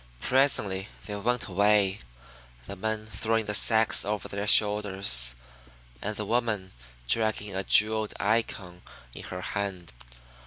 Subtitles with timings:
[0.19, 1.99] Presently they went away,
[2.65, 5.35] the men throwing the sacks over their shoulders,
[6.01, 6.71] and the woman
[7.07, 8.81] dragging a jeweled Icon
[9.13, 9.93] in her hand.